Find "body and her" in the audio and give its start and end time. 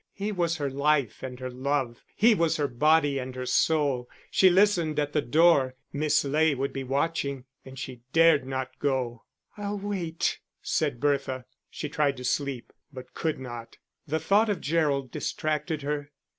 2.67-3.45